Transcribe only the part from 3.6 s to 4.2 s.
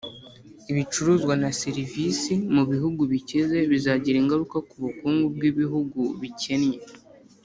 bizagira